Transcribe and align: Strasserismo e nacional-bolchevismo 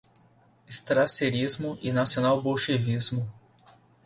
Strasserismo 0.67 1.77
e 1.79 1.91
nacional-bolchevismo 1.91 3.31